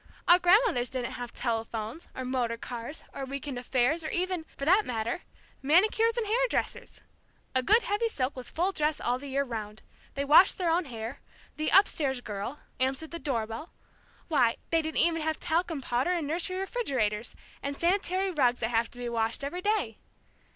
Our 0.27 0.39
grandmothers 0.39 0.89
didn't 0.89 1.11
have 1.11 1.31
telephones, 1.31 2.07
or 2.15 2.25
motor 2.25 2.57
cars, 2.57 3.03
or 3.13 3.23
week 3.23 3.47
end 3.47 3.59
affairs, 3.59 4.03
or 4.03 4.09
even 4.09 4.47
for 4.57 4.65
that 4.65 4.83
matter 4.83 5.21
manicures 5.61 6.17
and 6.17 6.25
hair 6.25 6.47
dressers! 6.49 7.03
A 7.53 7.61
good 7.61 7.83
heavy 7.83 8.09
silk 8.09 8.35
was 8.35 8.49
full 8.49 8.71
dress 8.71 8.99
all 8.99 9.19
the 9.19 9.27
year 9.27 9.43
'round. 9.43 9.83
They 10.15 10.25
washed 10.25 10.57
their 10.57 10.71
own 10.71 10.85
hair. 10.85 11.19
The 11.57 11.71
'up 11.71 11.87
stairs 11.87 12.19
girl' 12.19 12.61
answered 12.79 13.11
the 13.11 13.19
doorbell, 13.19 13.73
why, 14.27 14.57
they 14.71 14.81
didn't 14.81 15.01
even 15.01 15.21
have 15.21 15.39
talcum 15.39 15.81
powder 15.83 16.09
and 16.13 16.25
nursery 16.25 16.57
refrigerators, 16.57 17.35
and 17.61 17.77
sanitary 17.77 18.31
rugs 18.31 18.59
that 18.61 18.69
have 18.69 18.89
to 18.89 18.97
be 18.97 19.07
washed 19.07 19.43
every 19.43 19.61
day! 19.61 19.99